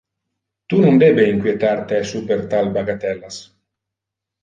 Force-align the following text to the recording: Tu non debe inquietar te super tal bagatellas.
Tu 0.69 0.79
non 0.85 0.95
debe 1.03 1.27
inquietar 1.35 1.85
te 1.93 2.01
super 2.15 2.41
tal 2.55 2.75
bagatellas. 2.79 3.43